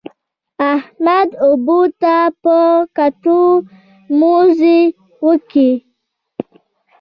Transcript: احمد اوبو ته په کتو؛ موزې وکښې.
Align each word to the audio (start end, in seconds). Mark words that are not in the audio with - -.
احمد 0.73 1.29
اوبو 1.45 1.79
ته 2.01 2.15
په 2.43 2.57
کتو؛ 2.97 3.39
موزې 4.19 4.79
وکښې. 5.25 5.71